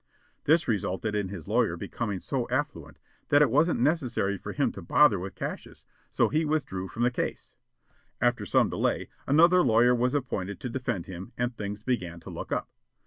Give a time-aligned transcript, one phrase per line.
[0.45, 2.97] This resulted in his lawyer becoming so affluent
[3.29, 7.11] that it wasn't necessary for him to bother with Cassius, so he withdrew from the
[7.11, 7.53] case.
[8.19, 12.51] After some delay, another lawyer was appointed to defend him and things began to look
[12.51, 12.67] up.